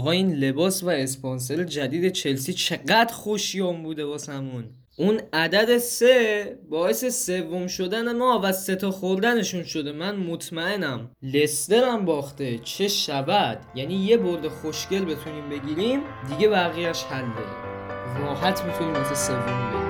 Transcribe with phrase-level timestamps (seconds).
[0.00, 4.64] آقا این لباس و اسپانسر جدید چلسی چقدر خوشیام بوده واسمون.
[4.98, 9.92] اون عدد سه باعث سوم شدن ما و سه تا خوردنشون شده.
[9.92, 12.58] من مطمئنم لستر هم باخته.
[12.58, 17.46] چه شود یعنی یه برد خوشگل بتونیم بگیریم دیگه بقیهش حله
[18.18, 19.89] راحت می‌تونیم واسه سوم بریم.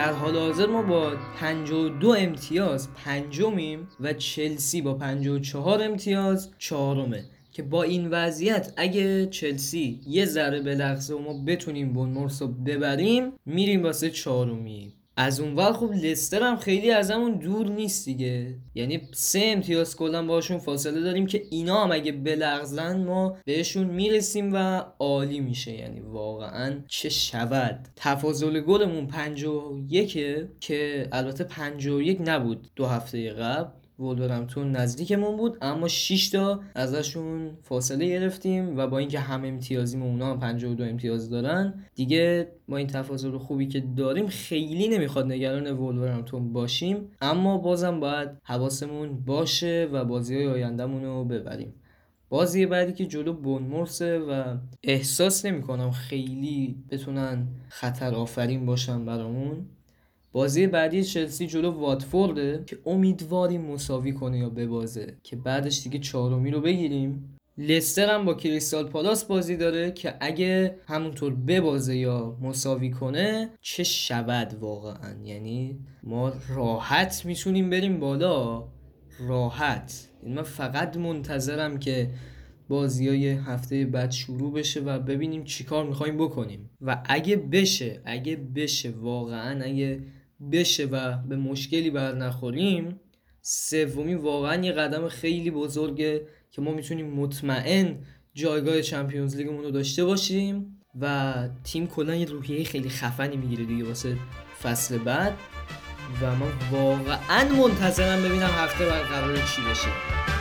[0.00, 7.24] در حال حاضر ما با 52 امتیاز پنجمیم و چلسی با 54 امتیاز چهارمه.
[7.52, 13.32] که با این وضعیت اگه چلسی یه ذره بلغزه و ما بتونیم بونمورس رو ببریم
[13.46, 18.58] میریم واسه چهارمی از اونور خب لستر هم خیلی از همون دور نیست دیگه.
[18.74, 24.50] یعنی سه امتیاز کلا باشون فاصله داریم که اینا هم اگه بلغزن ما بهشون می‌رسیم
[24.52, 25.72] و عالی میشه.
[25.72, 27.88] یعنی واقعا چه شود.
[27.96, 30.18] تفاضل گلمون 51
[30.60, 33.79] که البته 51 نبود دو هفته قبل.
[34.00, 40.06] ولورهمپتون نزدیکمون بود اما 6 تا ازشون فاصله گرفتیم و با اینکه هم امتیازیم و
[40.06, 45.70] اونا هم 52 امتیاز دارن دیگه با این تفاضل خوبی که داریم خیلی نمی‌خواد نگران
[45.70, 51.74] ولورهمپتون باشیم اما بازم باید حواسمون باشه و بازی های آیندهمون رو ببریم.
[52.28, 55.62] بازی بعدی که جلو بونمورسه و احساس نمی
[55.92, 59.66] خیلی بتونن خطر آفرین باشن برامون.
[60.32, 65.16] بازی بعدی چلسی جلو واتفورده؟ که امیدواریم مساوی کنه یا ببازه.
[65.22, 67.36] که بعدش دیگه چهارمی رو بگیریم.
[67.58, 73.84] لستر هم با کریستال پالاس بازی داره که اگه همونطور ببازه یا مساوی کنه چه
[73.84, 78.64] شود واقعا؟ یعنی ما راحت می‌تونیم بریم بالا.
[79.28, 80.08] راحت.
[80.22, 82.10] این من فقط منتظرم که
[82.68, 86.70] بازی های هفته بعد شروع بشه و ببینیم چیکار می‌خوایم بکنیم.
[86.80, 90.00] و اگه بشه اگه بشه واقعا اگه
[90.52, 93.00] بشه و به مشکلی بر نخوریم
[93.42, 97.98] سومی واقعا یه قدم خیلی بزرگه که ما می‌تونیم مطمئن
[98.34, 101.34] جایگاه چمپیونز لیگمون رو داشته باشیم و
[101.64, 104.16] تیم کلا یه روحیه خیلی خفنی می‌گیره دیگه واسه
[104.62, 105.38] فصل بعد
[106.22, 110.39] و من واقعا منتظرم ببینم هفته بعد قرار چی بشه.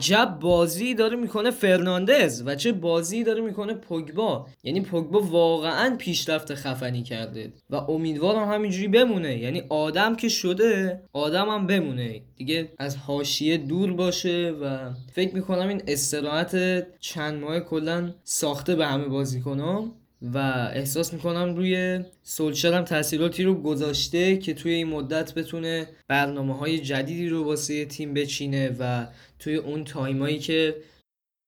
[0.00, 4.46] عجب بازی داره می‌کنه فرناندز و چه بازی داره می‌کنه پوگبا.
[4.62, 9.38] یعنی پوگبا واقعا پیشرفت خفنی کرده و امیدوارم همینجوری بمونه.
[9.38, 12.20] یعنی آدم که شده آدم هم بمونه.
[12.36, 14.78] دیگه از حاشیه دور باشه و
[15.12, 16.56] فکر می‌کنم این استراحت
[17.00, 20.38] چند ماه کلا ساخته به همه بازیکنام و
[20.72, 26.78] احساس می‌کنم روی سولشر هم تاثیراتی رو گذاشته که توی این مدت بتونه برنامه های
[26.78, 29.06] جدیدی رو واسه تیم بچینه و
[29.38, 30.76] توی اون تایمایی که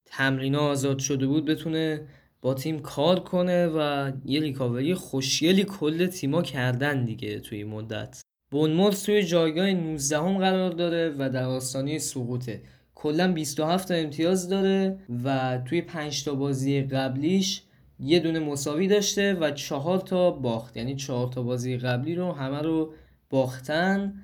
[0.07, 2.07] تمرین آزاد شده بود بتونه
[2.43, 8.21] با تیم کار کنه و یه ریکاوری خوشگلی کل تیما کردن دیگه توی این مدت.
[8.51, 12.63] بونمورس توی جایگاه 19 هم قرار داره و در آستانه سقوطه
[12.95, 17.63] کلا 27 امتیاز داره و توی 5 تا بازی قبلیش
[18.03, 20.77] یه دونه مساوی داشته و چهار تا باخت.
[20.77, 22.93] یعنی چهار تا بازی قبلی رو همه رو
[23.31, 24.15] باختن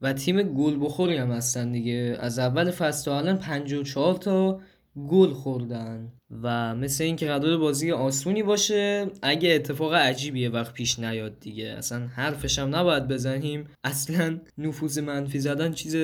[0.00, 2.16] و تیم گل بخوری هم هستن دیگه.
[2.20, 4.60] از اول فصل تا الان 54 تا
[5.08, 6.12] گل خوردن
[6.42, 11.66] و مثل اینکه قرار بازی آسونی باشه اگه اتفاق عجیبی وقت پیش نیاد دیگه.
[11.78, 13.68] اصلا حرفش هم نباید بزنیم.
[13.84, 15.96] اصلا نفوذ منفی زدن چیز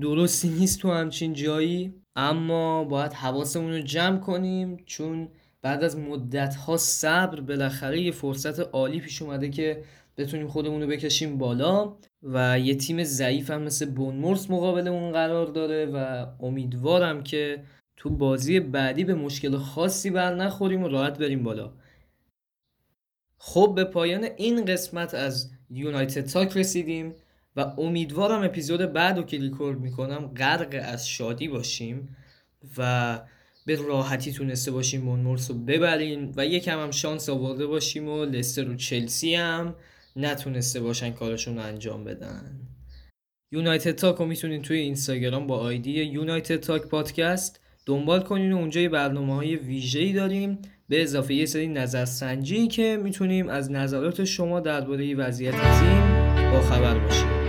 [0.00, 1.94] درستی نیست تو همچین جایی.
[2.16, 5.28] اما باید حواسمون رو جمع کنیم چون
[5.62, 9.84] بعد از مدت ها صبر بالاخره یه فرصت عالی پیش اومده که
[10.16, 15.86] بتونیم خودمون رو بکشیم بالا و یه تیم ضعیف هم مثل بونمورس مقابلمون قرار داره
[15.86, 17.64] و امیدوارم که
[17.96, 21.72] تو بازی بعدی به مشکل خاصی بر نخوریم و راحت بریم بالا.
[23.38, 27.14] خب به پایان این قسمت از یونایتد تاک رسیدیم
[27.56, 32.16] و امیدوارم اپیزود بعد رو که ریکورد می‌کنم غرق از شادی باشیم
[32.78, 33.20] و
[33.66, 38.68] به راحتی تونسته باشیم مونمورس رو ببریم و یکم هم شانس آورده باشیم و لستر
[38.68, 39.74] و چلسی هم
[40.16, 42.60] نتونسته باشن کارشون رو انجام بدن.
[43.52, 48.88] یونایتد تاک رو می‌تونین توی اینستاگرام با آیدی یونایتد تاک پادکست دنبال کنین و اونجا
[48.88, 50.58] برنامه های ویژه‌ای داریم.
[50.88, 56.00] به اضافه یه سری نظرسنجی که می‌تونیم از نظرات شما درباره وضعیت تیم
[56.52, 57.39] با خبر باشیم.